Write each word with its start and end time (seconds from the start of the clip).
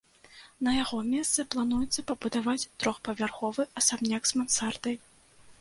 На 0.67 0.71
яго 0.83 0.97
месцы 1.09 1.45
плануецца 1.55 2.05
пабудаваць 2.11 2.65
трохпавярховы 2.85 3.69
асабняк 3.83 4.23
з 4.31 4.41
мансардай. 4.41 4.99